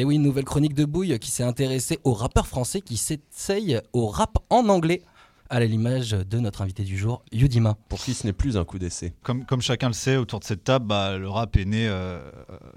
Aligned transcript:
Et 0.00 0.04
oui, 0.04 0.14
une 0.14 0.22
nouvelle 0.22 0.44
chronique 0.44 0.74
de 0.74 0.84
Bouille 0.84 1.18
qui 1.18 1.32
s'est 1.32 1.42
intéressée 1.42 1.98
aux 2.04 2.12
rappeurs 2.12 2.46
français 2.46 2.80
qui 2.80 2.96
s'essayent 2.96 3.80
au 3.92 4.06
rap 4.06 4.38
en 4.48 4.68
anglais 4.68 5.02
à 5.50 5.58
l'image 5.58 6.10
de 6.10 6.38
notre 6.38 6.62
invité 6.62 6.84
du 6.84 6.96
jour, 6.96 7.24
Yudima. 7.32 7.76
Pour 7.88 7.98
qui 7.98 8.14
ce 8.14 8.24
n'est 8.24 8.32
plus 8.32 8.56
un 8.56 8.64
coup 8.64 8.78
d'essai. 8.78 9.12
Comme, 9.24 9.44
comme 9.44 9.60
chacun 9.60 9.88
le 9.88 9.94
sait, 9.94 10.16
autour 10.16 10.38
de 10.38 10.44
cette 10.44 10.62
table, 10.62 10.86
bah, 10.86 11.18
le 11.18 11.28
rap 11.28 11.56
est 11.56 11.64
né 11.64 11.88
euh, 11.88 12.20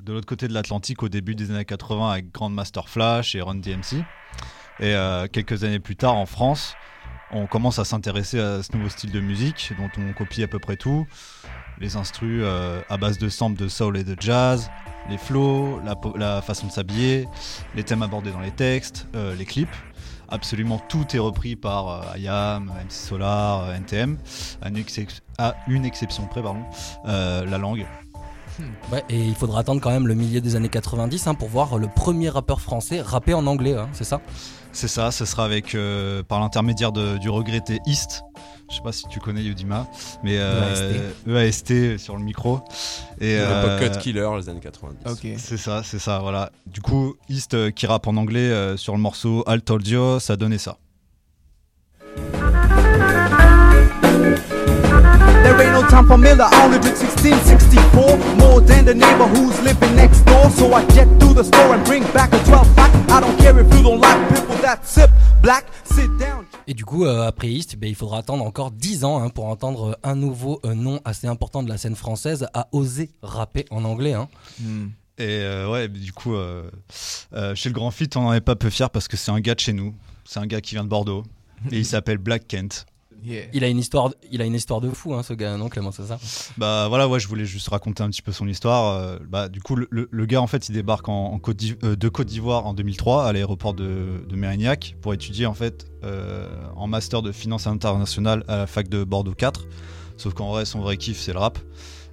de 0.01 0.13
l'autre 0.13 0.25
côté 0.25 0.47
de 0.47 0.53
l'Atlantique 0.53 1.03
au 1.03 1.09
début 1.09 1.35
des 1.35 1.51
années 1.51 1.63
80 1.63 2.09
avec 2.09 2.31
Grandmaster 2.31 2.89
Flash 2.89 3.35
et 3.35 3.41
Run 3.41 3.55
DMC. 3.55 3.97
Et 4.79 4.95
euh, 4.95 5.27
quelques 5.31 5.63
années 5.63 5.79
plus 5.79 5.95
tard, 5.95 6.15
en 6.15 6.25
France, 6.25 6.73
on 7.31 7.45
commence 7.45 7.77
à 7.77 7.85
s'intéresser 7.85 8.39
à 8.39 8.63
ce 8.63 8.75
nouveau 8.75 8.89
style 8.89 9.11
de 9.11 9.19
musique 9.19 9.73
dont 9.77 9.89
on 10.01 10.11
copie 10.13 10.41
à 10.41 10.47
peu 10.47 10.57
près 10.57 10.75
tout. 10.75 11.05
Les 11.79 11.97
instrus 11.97 12.41
euh, 12.43 12.81
à 12.89 12.97
base 12.97 13.19
de 13.19 13.29
samples 13.29 13.59
de 13.59 13.67
soul 13.67 13.95
et 13.97 14.03
de 14.03 14.15
jazz, 14.19 14.71
les 15.09 15.17
flows, 15.17 15.79
la, 16.15 16.41
façon 16.41 16.67
de 16.67 16.71
s'habiller, 16.71 17.27
les 17.75 17.83
thèmes 17.83 18.03
abordés 18.03 18.31
dans 18.31 18.39
les 18.39 18.51
textes, 18.51 19.07
euh, 19.15 19.35
les 19.35 19.45
clips. 19.45 19.69
Absolument 20.29 20.79
tout 20.87 21.05
est 21.13 21.19
repris 21.19 21.55
par 21.57 21.89
euh, 21.89 22.17
IAM, 22.17 22.65
MC 22.65 22.91
Solar, 22.91 23.63
euh, 23.65 23.73
NTM, 23.75 24.17
à 24.61 24.69
une, 24.69 24.77
excep- 24.77 25.19
à 25.37 25.55
une 25.67 25.83
exception 25.83 26.25
près, 26.27 26.41
pardon, 26.41 26.63
la 27.05 27.57
langue. 27.57 27.85
Ouais, 28.91 29.03
et 29.09 29.19
il 29.19 29.35
faudra 29.35 29.61
attendre 29.61 29.81
quand 29.81 29.89
même 29.89 30.07
le 30.07 30.13
milieu 30.13 30.41
des 30.41 30.55
années 30.55 30.69
90 30.69 31.27
hein, 31.27 31.33
pour 31.33 31.49
voir 31.49 31.77
le 31.77 31.87
premier 31.87 32.29
rappeur 32.29 32.61
français 32.61 33.01
rapper 33.01 33.33
en 33.33 33.47
anglais, 33.47 33.75
hein, 33.75 33.89
c'est 33.93 34.03
ça? 34.03 34.21
C'est 34.73 34.87
ça, 34.87 35.11
ce 35.11 35.25
sera 35.25 35.43
avec 35.45 35.75
euh, 35.75 36.23
par 36.23 36.39
l'intermédiaire 36.39 36.91
du 36.91 37.29
regretté 37.29 37.79
East. 37.85 38.23
Je 38.71 38.77
sais 38.77 38.81
pas 38.81 38.93
si 38.93 39.05
tu 39.09 39.19
connais 39.19 39.41
Yudima, 39.41 39.85
mais 40.23 40.37
euh, 40.39 41.11
EAST 41.27 41.97
sur 41.97 42.15
le 42.15 42.23
micro. 42.23 42.61
Et 43.19 43.35
Le 43.35 43.43
euh, 43.43 43.77
Pocket 43.77 43.99
Killer, 43.99 44.29
les 44.37 44.47
années 44.47 44.61
90. 44.61 45.11
Ok. 45.11 45.27
c'est 45.37 45.57
ça, 45.57 45.81
c'est 45.83 45.99
ça, 45.99 46.19
voilà. 46.19 46.51
Du 46.67 46.81
coup, 46.81 47.15
East 47.27 47.53
euh, 47.53 47.69
qui 47.69 47.85
rappe 47.85 48.07
en 48.07 48.15
anglais 48.15 48.39
euh, 48.39 48.77
sur 48.77 48.93
le 48.93 48.99
morceau 49.01 49.43
Al 49.45 49.61
Told 49.61 49.85
You, 49.85 50.21
ça 50.21 50.37
donnait 50.37 50.57
ça. 50.57 50.77
There 55.43 55.59
ain't 55.59 55.73
no 55.73 55.83
time 55.89 56.07
for 56.07 56.17
Miller, 56.17 56.47
I 56.49 56.63
only 56.63 56.79
drink 56.79 56.95
1664. 56.95 58.17
More 58.37 58.61
than 58.61 58.85
the 58.85 58.95
neighbor 58.95 59.25
who's 59.25 59.61
living 59.63 59.95
next 59.97 60.21
door. 60.23 60.49
So 60.49 60.73
I 60.73 60.85
jet 60.93 61.09
through 61.19 61.33
the 61.33 61.43
store 61.43 61.75
and 61.75 61.83
bring 61.83 62.03
back 62.13 62.31
a 62.31 62.39
12 62.45 62.75
pack. 62.77 62.91
I 63.09 63.19
don't 63.19 63.37
care 63.37 63.59
if 63.59 63.67
you 63.73 63.83
don't 63.83 63.99
like 63.99 64.17
people 64.29 64.55
that 64.61 64.85
sip 64.87 65.09
black. 65.41 65.65
Sit 65.83 66.17
down. 66.17 66.47
Et 66.71 66.73
du 66.73 66.85
coup, 66.85 67.03
euh, 67.03 67.27
après 67.27 67.49
East, 67.49 67.75
ben, 67.75 67.89
il 67.89 67.95
faudra 67.95 68.19
attendre 68.19 68.45
encore 68.45 68.71
10 68.71 69.03
ans 69.03 69.21
hein, 69.21 69.27
pour 69.27 69.47
entendre 69.47 69.99
un 70.03 70.15
nouveau 70.15 70.61
euh, 70.63 70.73
nom 70.73 71.01
assez 71.03 71.27
important 71.27 71.63
de 71.63 71.67
la 71.67 71.77
scène 71.77 71.97
française 71.97 72.47
à 72.53 72.69
oser 72.71 73.09
rapper 73.21 73.65
en 73.71 73.83
anglais. 73.83 74.13
Hein. 74.13 74.29
Hmm. 74.57 74.87
Et 75.17 75.41
euh, 75.41 75.69
ouais, 75.69 75.89
du 75.89 76.13
coup, 76.13 76.33
euh, 76.33 76.71
euh, 77.33 77.55
chez 77.55 77.67
le 77.67 77.75
Grand 77.75 77.91
Fit, 77.91 78.07
on 78.15 78.21
n'en 78.21 78.33
est 78.33 78.39
pas 78.39 78.55
peu 78.55 78.69
fier 78.69 78.89
parce 78.89 79.09
que 79.09 79.17
c'est 79.17 79.31
un 79.31 79.41
gars 79.41 79.53
de 79.53 79.59
chez 79.59 79.73
nous. 79.73 79.93
C'est 80.23 80.39
un 80.39 80.47
gars 80.47 80.61
qui 80.61 80.75
vient 80.75 80.85
de 80.85 80.89
Bordeaux. 80.89 81.25
Et 81.71 81.79
il 81.79 81.85
s'appelle 81.85 82.19
Black 82.19 82.47
Kent. 82.47 82.85
Yeah. 83.23 83.45
Il 83.53 83.63
a 83.63 83.67
une 83.67 83.77
histoire, 83.77 84.11
il 84.31 84.41
a 84.41 84.45
une 84.45 84.55
histoire 84.55 84.81
de 84.81 84.89
fou, 84.89 85.13
hein, 85.13 85.23
ce 85.23 85.33
gars, 85.33 85.55
non 85.57 85.69
Clément, 85.69 85.91
c'est 85.91 86.05
ça 86.05 86.17
Bah 86.57 86.87
voilà, 86.87 87.07
ouais, 87.07 87.19
je 87.19 87.27
voulais 87.27 87.45
juste 87.45 87.69
raconter 87.69 88.01
un 88.01 88.09
petit 88.09 88.21
peu 88.21 88.31
son 88.31 88.47
histoire. 88.47 88.97
Euh, 88.97 89.19
bah, 89.27 89.47
du 89.47 89.61
coup, 89.61 89.75
le, 89.75 90.25
gars, 90.25 90.41
en 90.41 90.47
fait, 90.47 90.69
il 90.69 90.73
débarque 90.73 91.07
en, 91.09 91.25
en 91.25 91.39
Côte 91.39 91.61
euh, 91.83 91.95
de 91.95 92.09
Côte 92.09 92.27
d'Ivoire 92.27 92.65
en 92.65 92.73
2003 92.73 93.27
à 93.27 93.33
l'aéroport 93.33 93.73
de, 93.73 94.25
de 94.27 94.35
Mérignac 94.35 94.95
pour 95.01 95.13
étudier 95.13 95.45
en 95.45 95.53
fait 95.53 95.85
euh, 96.03 96.49
en 96.75 96.87
master 96.87 97.21
de 97.21 97.31
finance 97.31 97.67
internationale 97.67 98.43
à 98.47 98.57
la 98.57 98.67
fac 98.67 98.87
de 98.87 99.03
Bordeaux 99.03 99.33
4. 99.33 99.67
Sauf 100.17 100.33
qu'en 100.33 100.49
vrai, 100.49 100.65
son 100.65 100.79
vrai 100.79 100.97
kiff, 100.97 101.19
c'est 101.19 101.33
le 101.33 101.39
rap. 101.39 101.59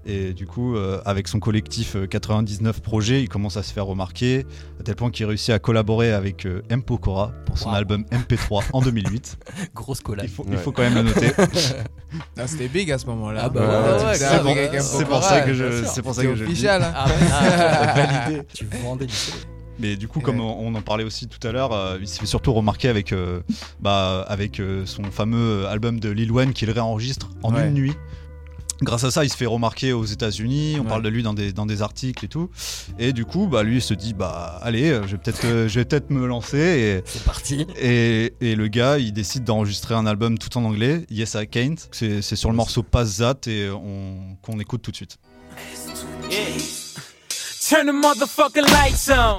Et 0.07 0.33
du 0.33 0.47
coup, 0.47 0.75
euh, 0.77 1.01
avec 1.05 1.29
son 1.29 1.39
collectif 1.39 1.95
euh, 1.97 2.07
99 2.07 2.81
projets, 2.81 3.23
il 3.23 3.29
commence 3.29 3.57
à 3.59 3.63
se 3.63 3.73
faire 3.73 3.85
remarquer, 3.85 4.47
à 4.81 4.83
tel 4.83 4.95
point 4.95 5.11
qu'il 5.11 5.27
réussit 5.27 5.51
à 5.51 5.59
collaborer 5.59 6.13
avec 6.13 6.47
euh, 6.47 6.63
M. 6.71 6.83
Pokora 6.83 7.33
pour 7.45 7.59
son 7.59 7.69
Wow. 7.71 7.75
album 7.75 8.05
MP3 8.11 8.65
en 8.73 8.81
2008. 8.81 9.39
Grosse 9.75 10.01
collab. 10.01 10.25
Il 10.25 10.31
faut, 10.31 10.45
il 10.47 10.53
Ouais. 10.53 10.57
faut 10.59 10.73
quand 10.73 10.83
même 10.83 10.95
le 10.95 11.03
noter. 11.03 11.31
Ah, 12.39 12.47
c'était 12.47 12.69
big 12.69 12.91
à 12.91 12.97
ce 12.97 13.05
moment-là. 13.05 13.43
Ah 13.45 13.49
bah 13.51 13.61
ouais, 13.61 13.67
ouais, 13.67 13.99
ouais, 13.99 14.05
ouais, 14.07 14.15
c'est 14.15 14.39
pour- 14.41 14.51
avec 14.51 14.75
un 14.75 14.81
c'est 14.81 15.05
pour 15.05 15.23
ça 15.23 15.41
que 15.43 15.53
je- 15.53 15.85
c'est 15.85 16.01
pour 16.01 16.15
ça 16.15 16.23
que 16.23 16.29
je 16.35 16.41
le 16.41 16.47
dis. 16.47 16.53
officiel. 16.53 16.83
hein. 16.83 16.93
Ah, 16.95 18.29
tu 18.55 18.67
vendais 18.83 19.05
du. 19.05 19.13
Mais 19.79 19.97
du 19.97 20.09
coup, 20.09 20.21
comme 20.21 20.41
on 20.41 20.57
on 20.59 20.75
en 20.75 20.81
parlait 20.81 21.05
aussi 21.05 21.29
tout 21.29 21.47
à 21.47 21.53
l'heure, 21.53 21.73
euh, 21.75 21.99
il 22.01 22.09
s'est 22.09 22.19
fait 22.21 22.27
surtout 22.27 22.55
remarquer 22.55 22.89
avec, 22.89 23.13
euh, 23.13 23.41
bah, 23.81 24.25
avec 24.27 24.59
euh, 24.59 24.87
son 24.87 25.05
fameux 25.05 25.67
album 25.67 26.01
de 26.01 26.09
Lil 26.09 26.33
Wayne 26.33 26.55
qu'il 26.55 26.71
réenregistre 26.71 27.29
en 27.43 27.53
Ouais. 27.55 27.69
une 27.69 27.75
nuit. 27.75 27.93
Grâce 28.81 29.03
à 29.05 29.11
ça, 29.11 29.25
il 29.25 29.31
se 29.31 29.37
fait 29.37 29.47
remarquer 29.47 29.93
aux 29.93 30.05
États-Unis. 30.05 30.77
On 30.79 30.83
Ouais. 30.83 30.89
parle 30.89 31.03
de 31.03 31.09
lui 31.09 31.23
dans 31.25 31.35
des, 31.35 31.53
dans 31.53 31.67
des 31.67 31.83
articles 31.83 32.25
et 32.25 32.29
tout. 32.29 32.49
Et 32.99 33.13
du 33.13 33.25
coup, 33.25 33.49
bah, 33.49 33.63
lui, 33.65 33.77
il 33.77 33.83
se 33.83 33.93
dit 33.95 34.15
bah, 34.15 34.59
allez, 34.63 34.91
euh, 34.91 35.03
je 35.07 35.13
vais 35.13 35.19
peut-être 35.19 35.45
euh, 35.45 35.69
je 35.69 35.81
vais 35.81 35.85
peut-être 35.85 36.11
me 36.11 36.27
lancer. 36.27 37.03
C'est 37.05 37.25
parti. 37.25 37.67
Et, 37.81 38.33
le 38.41 38.69
gars, 38.69 38.99
il 38.99 39.13
décide 39.13 39.43
d'enregistrer 39.45 39.95
un 39.95 40.07
album 40.07 40.39
tout 40.39 40.57
en 40.59 40.65
anglais, 40.65 41.05
Yes 41.11 41.35
I 41.35 41.47
Can't. 41.49 41.75
C'est 41.91 42.23
c'est 42.23 42.37
sur 42.37 42.51
le 42.51 42.57
morceau 42.57 42.83
Pass 42.85 43.17
That 43.19 43.41
et 43.51 43.69
on- 43.71 44.37
qu'on 44.43 44.61
écoute 44.61 44.83
tout 44.83 44.91
de 44.93 44.97
suite. 44.97 45.17
Turn 47.69 47.87
the 47.87 47.93
motherfucking 47.93 48.63
lights 48.63 49.11
on. 49.11 49.37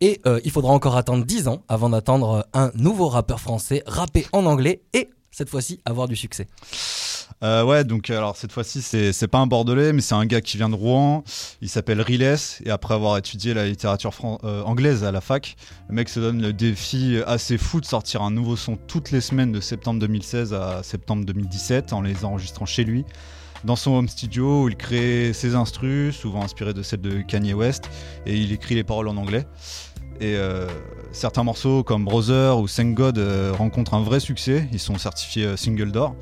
Et 0.00 0.20
il 0.44 0.50
faudra 0.50 0.72
encore 0.72 0.96
attendre 0.96 1.24
10 1.24 1.48
ans 1.48 1.62
avant 1.68 1.88
d'attendre 1.90 2.46
un 2.52 2.72
nouveau 2.74 3.08
rappeur 3.08 3.38
français 3.40 3.84
rapper 3.86 4.26
en 4.32 4.46
anglais 4.46 4.82
et 4.94 5.10
cette 5.32 5.48
fois-ci 5.48 5.80
avoir 5.84 6.06
du 6.06 6.14
succès. 6.14 6.46
Euh, 7.42 7.64
ouais, 7.64 7.82
donc 7.82 8.10
alors 8.10 8.36
cette 8.36 8.52
fois-ci, 8.52 8.82
c'est 8.82 9.28
pas 9.28 9.38
un 9.38 9.46
Bordelais, 9.46 9.92
mais 9.92 10.00
c'est 10.00 10.14
un 10.14 10.26
gars 10.26 10.40
qui 10.40 10.58
vient 10.58 10.68
de 10.68 10.76
Rouen. 10.76 11.24
Il 11.60 11.68
s'appelle 11.68 12.00
Riles, 12.00 12.36
et 12.64 12.70
après 12.70 12.94
avoir 12.94 13.16
étudié 13.16 13.54
la 13.54 13.66
littérature 13.66 14.12
euh, 14.44 14.62
anglaise 14.62 15.02
à 15.02 15.10
la 15.10 15.20
fac, 15.20 15.56
le 15.88 15.94
mec 15.94 16.08
se 16.08 16.20
donne 16.20 16.40
le 16.40 16.52
défi 16.52 17.18
assez 17.26 17.58
fou 17.58 17.80
de 17.80 17.86
sortir 17.86 18.22
un 18.22 18.30
nouveau 18.30 18.54
son 18.54 18.76
toutes 18.76 19.10
les 19.10 19.20
semaines 19.20 19.50
de 19.50 19.60
septembre 19.60 19.98
2016 19.98 20.54
à 20.54 20.82
septembre 20.84 21.24
2017 21.24 21.92
en 21.92 22.02
les 22.02 22.24
enregistrant 22.24 22.66
chez 22.66 22.84
lui. 22.84 23.04
Dans 23.64 23.76
son 23.76 23.92
home 23.92 24.08
studio 24.08 24.64
où 24.64 24.68
il 24.68 24.76
crée 24.76 25.32
ses 25.32 25.54
instrus, 25.54 26.16
souvent 26.16 26.42
inspirés 26.42 26.74
de 26.74 26.82
celles 26.82 27.00
de 27.00 27.22
Kanye 27.22 27.54
West, 27.54 27.88
et 28.26 28.36
il 28.36 28.52
écrit 28.52 28.74
les 28.74 28.84
paroles 28.84 29.08
en 29.08 29.16
anglais. 29.16 29.46
Et 30.20 30.36
euh, 30.36 30.68
certains 31.12 31.44
morceaux 31.44 31.82
comme 31.82 32.04
Brother 32.04 32.58
ou 32.58 32.66
Thank 32.68 32.94
God 32.94 33.18
euh, 33.18 33.52
rencontrent 33.56 33.94
un 33.94 34.02
vrai 34.02 34.20
succès, 34.20 34.68
ils 34.72 34.78
sont 34.80 34.98
certifiés 34.98 35.44
euh, 35.46 35.56
single 35.56 35.92
d'or. 35.92 36.14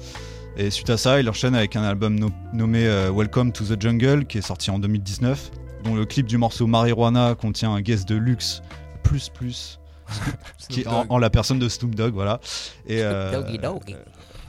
Et 0.56 0.70
suite 0.70 0.90
à 0.90 0.96
ça, 0.96 1.20
il 1.20 1.28
enchaîne 1.30 1.54
avec 1.54 1.76
un 1.76 1.82
album 1.82 2.18
no- 2.18 2.30
nommé 2.52 2.84
euh, 2.86 3.10
Welcome 3.12 3.52
to 3.52 3.64
the 3.64 3.80
Jungle 3.80 4.26
qui 4.26 4.38
est 4.38 4.42
sorti 4.42 4.70
en 4.70 4.78
2019, 4.78 5.50
dont 5.84 5.94
le 5.94 6.04
clip 6.04 6.26
du 6.26 6.38
morceau 6.38 6.66
Marijuana 6.66 7.34
contient 7.34 7.72
un 7.72 7.80
guest 7.80 8.08
de 8.08 8.16
luxe 8.16 8.62
plus 9.02 9.28
plus 9.28 9.78
qui 10.68 10.80
est 10.80 10.86
en, 10.88 11.06
en 11.08 11.18
la 11.18 11.30
personne 11.30 11.58
de 11.60 11.68
Snoop 11.68 11.94
Dogg, 11.94 12.12
voilà. 12.12 12.40
Et 12.86 13.00
euh, 13.02 13.30
Doggy 13.32 13.58
doggy. 13.58 13.94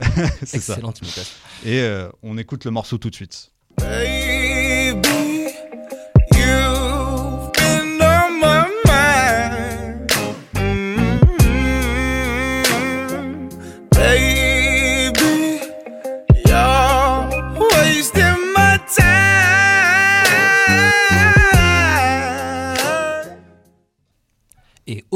Excellente 0.52 0.98
imitation. 0.98 1.34
Et 1.64 1.78
euh, 1.80 2.08
on 2.24 2.36
écoute 2.36 2.64
le 2.64 2.72
morceau 2.72 2.98
tout 2.98 3.08
de 3.10 3.14
suite. 3.14 3.52
Baby, 3.78 5.31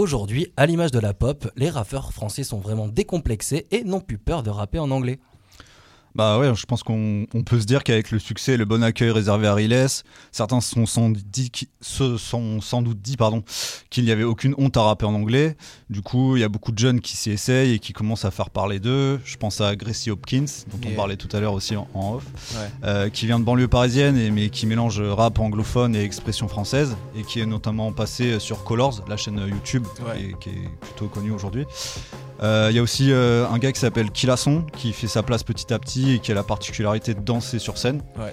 aujourd'hui, 0.07 0.53
à 0.57 0.67
l'image 0.67 0.93
de 0.93 1.01
la 1.01 1.15
pop, 1.15 1.51
les 1.57 1.69
rappeurs 1.69 2.13
français 2.13 2.45
sont 2.45 2.61
vraiment 2.61 2.87
décomplexés 2.87 3.67
et 3.73 3.83
n'ont 3.83 3.99
plus 3.99 4.19
peur 4.19 4.45
de 4.45 4.51
rapper 4.51 4.79
en 4.79 4.93
anglais. 4.93 5.19
Bah 6.17 6.39
ouais, 6.39 6.55
je 6.55 6.65
pense 6.65 6.83
qu'on 6.83 7.27
on 7.35 7.43
peut 7.43 7.61
se 7.61 7.67
dire 7.67 7.85
qu'avec 7.85 8.11
le 8.11 8.19
succès 8.19 8.53
et 8.53 8.57
le 8.57 8.65
bon 8.65 8.83
accueil 8.83 9.11
réservé 9.11 9.47
à 9.47 9.53
Riles, 9.55 9.87
certains 10.33 10.63
se 10.63 10.71
sont 10.71 10.87
sans, 10.87 11.11
dit, 11.11 11.51
qui- 11.51 11.69
se 11.83 12.17
sont 12.17 12.61
sans 12.63 12.81
doute 12.81 13.03
dit 13.03 13.17
pardon, 13.19 13.43
qu'il 13.91 14.05
n'y 14.05 14.11
avait 14.11 14.23
aucune 14.25 14.55
honte 14.57 14.77
à 14.79 14.83
rapper 14.83 15.05
en 15.05 15.15
anglais. 15.15 15.57
Du 15.91 16.01
coup, 16.01 16.37
il 16.37 16.41
y 16.41 16.45
a 16.45 16.49
beaucoup 16.49 16.73
de 16.73 16.79
jeunes 16.79 17.01
qui 17.03 17.17
s'y 17.19 17.31
essayent 17.31 17.75
et 17.75 17.79
qui 17.79 17.93
commencent 17.93 18.25
à 18.25 18.31
faire 18.31 18.49
parler 18.49 18.81
d'eux. 18.81 19.21
Je 19.27 19.37
pense 19.37 19.61
à 19.61 19.77
Gracie 19.77 20.11
Hopkins, 20.11 20.47
dont 20.73 20.89
on 20.89 20.95
parlait 20.95 21.17
tout 21.17 21.29
à 21.37 21.41
l'heure 21.41 21.53
aussi 21.53 21.77
en, 21.77 21.87
en 21.93 22.15
off, 22.15 22.25
Ouais. 22.55 22.71
euh, 22.85 23.09
qui 23.11 23.27
vient 23.27 23.39
de 23.39 23.45
banlieue 23.45 23.69
parisienne 23.69 24.17
et, 24.17 24.31
mais 24.31 24.49
qui 24.49 24.67
mélange 24.67 25.01
rap 25.01 25.39
anglophone 25.39 25.95
et 25.95 26.03
expression 26.03 26.49
française 26.49 26.97
et 27.15 27.25
qui 27.25 27.41
est 27.41 27.47
notamment 27.47 27.93
passé 27.93 28.41
sur 28.41 28.65
Colors, 28.65 29.05
la 29.09 29.19
chaîne 29.19 29.39
YouTube 29.47 29.85
Ouais. 30.09 30.31
est, 30.31 30.39
qui 30.39 30.49
est 30.49 30.69
plutôt 30.81 31.09
connue 31.09 31.31
aujourd'hui. 31.33 31.65
Euh, 32.43 32.69
Il 32.71 32.77
y 32.77 32.79
a 32.79 32.83
aussi 32.83 33.13
euh, 33.13 33.47
un 33.49 33.59
gars 33.59 33.73
qui 33.73 33.81
s'appelle 33.81 34.11
Kilasson 34.11 34.63
qui 34.77 34.93
fait 34.93 35.07
sa 35.09 35.23
place 35.23 35.43
petit 35.43 35.73
à 35.73 35.79
petit 35.79 36.13
et 36.13 36.19
qui 36.19 36.33
a 36.33 36.35
la 36.35 36.43
particularité 36.43 37.15
de 37.15 37.21
danser 37.21 37.59
sur 37.59 37.79
scène. 37.79 38.03
Ouais. 38.19 38.31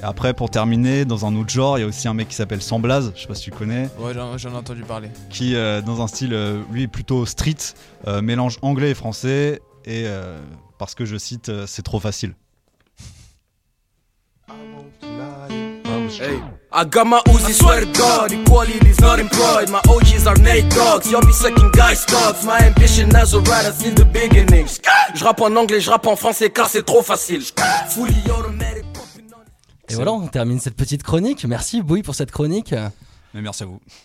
Et 0.00 0.04
après, 0.04 0.34
pour 0.34 0.50
terminer, 0.50 1.04
dans 1.04 1.26
un 1.26 1.36
autre 1.36 1.50
genre, 1.50 1.78
il 1.78 1.82
y 1.82 1.84
a 1.84 1.86
aussi 1.86 2.08
un 2.08 2.14
mec 2.14 2.28
qui 2.28 2.34
s'appelle 2.34 2.60
Samblaz, 2.60 3.12
je 3.14 3.20
sais 3.22 3.28
pas 3.28 3.34
si 3.36 3.44
tu 3.44 3.50
connais, 3.52 3.88
Ouais, 4.00 4.12
j'en 4.14 4.36
j'en 4.36 4.50
ai 4.52 4.56
entendu 4.56 4.82
parler. 4.82 5.08
qui, 5.30 5.54
euh, 5.54 5.80
dans 5.80 6.02
un 6.02 6.08
style, 6.08 6.34
euh, 6.34 6.60
lui, 6.72 6.88
plutôt 6.88 7.24
street, 7.24 7.54
euh, 8.08 8.20
mélange 8.20 8.58
anglais 8.62 8.90
et 8.90 8.94
français, 8.94 9.60
et 9.84 10.04
euh, 10.06 10.40
parce 10.78 10.96
que 10.96 11.04
je 11.04 11.16
cite, 11.16 11.50
euh, 11.50 11.66
c'est 11.68 11.82
trop 11.82 12.00
facile. 12.00 12.34
Hey. 16.18 16.42
I 16.70 16.84
got 16.84 17.06
my 17.06 17.20
Uzi, 17.26 17.52
swear 17.52 17.80
to 17.80 17.86
God, 17.98 18.32
equality's 18.32 19.00
not 19.00 19.18
employed. 19.18 19.70
My 19.70 19.80
OGs 19.88 20.26
are 20.26 20.36
Nate 20.36 20.68
dogs, 20.70 21.10
y'all 21.10 21.20
be 21.20 21.32
sucking 21.32 21.70
guys' 21.72 22.04
cocks. 22.04 22.44
My 22.44 22.58
ambition 22.66 23.14
as 23.14 23.34
a 23.34 23.40
writer 23.40 23.72
since 23.72 23.94
the 23.94 24.04
beginning. 24.04 24.66
Je 25.14 25.24
rappe 25.24 25.40
en 25.40 25.54
anglais, 25.56 25.80
je 25.80 25.90
rappe 25.90 26.06
en 26.06 26.16
français 26.16 26.50
car 26.50 26.68
c'est 26.68 26.84
trop 26.84 27.02
facile. 27.02 27.42
Fully 27.88 28.14
automatic. 28.30 28.84
Et 29.88 29.94
voilà, 29.94 30.12
on 30.12 30.26
termine 30.26 30.58
cette 30.58 30.76
petite 30.76 31.02
chronique. 31.02 31.44
Merci 31.44 31.82
Boui 31.82 32.02
pour 32.02 32.14
cette 32.14 32.30
chronique. 32.30 32.74
Mais 33.34 33.42
merci 33.42 33.62
à 33.62 33.66
vous. 33.66 33.80